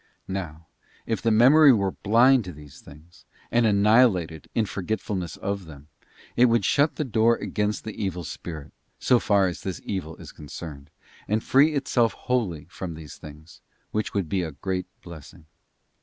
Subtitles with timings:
[0.33, 0.65] Now
[1.05, 5.89] if the memory were blind to these things, and annihilated in forgetfulness of them,
[6.35, 10.31] it would shut the door against the evil spirit, so far as this evil is
[10.31, 10.89] concerned,
[11.27, 13.61] and free itself wholly from these things,
[13.91, 15.45] which would be a great blessing.